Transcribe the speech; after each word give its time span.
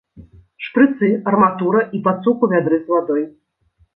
Шпрыцы, 0.67 1.09
арматура 1.33 1.83
і 1.97 2.01
пацук 2.07 2.37
у 2.47 2.51
вядры 2.53 2.79
з 2.83 2.95
вадой. 2.95 3.23